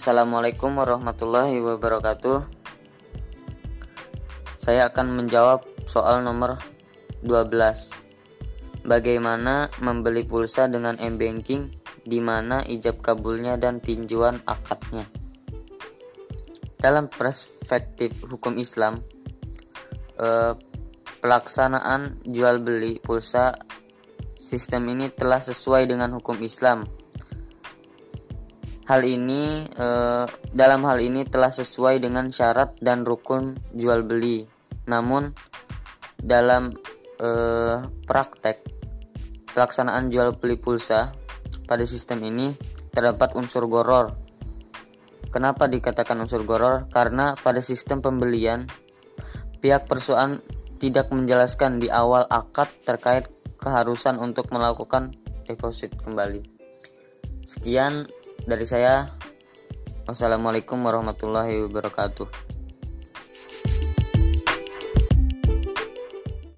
[0.00, 2.48] Assalamualaikum warahmatullahi wabarakatuh.
[4.56, 6.56] Saya akan menjawab soal nomor
[7.20, 8.80] 12.
[8.88, 11.68] Bagaimana membeli pulsa dengan m-banking
[12.00, 15.04] di mana ijab kabulnya dan tinjuan akadnya?
[16.80, 19.04] Dalam perspektif hukum Islam,
[20.16, 20.56] eh,
[21.20, 23.52] pelaksanaan jual beli pulsa
[24.40, 26.88] sistem ini telah sesuai dengan hukum Islam
[28.90, 34.50] Hal ini eh, dalam hal ini telah sesuai dengan syarat dan rukun jual beli.
[34.90, 35.30] Namun
[36.18, 36.74] dalam
[37.22, 38.66] eh, praktek
[39.54, 41.14] pelaksanaan jual beli pulsa
[41.70, 42.50] pada sistem ini
[42.90, 44.10] terdapat unsur goror.
[45.30, 46.90] Kenapa dikatakan unsur goror?
[46.90, 48.66] Karena pada sistem pembelian
[49.62, 50.42] pihak perusahaan
[50.82, 53.30] tidak menjelaskan di awal akad terkait
[53.62, 55.14] keharusan untuk melakukan
[55.46, 56.42] deposit kembali.
[57.46, 58.10] Sekian
[58.50, 59.06] dari saya,
[60.10, 62.59] wassalamualaikum warahmatullahi wabarakatuh.